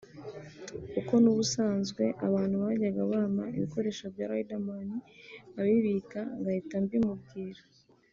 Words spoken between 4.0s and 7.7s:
bya Riderman nkabibika ngahita mbimubwira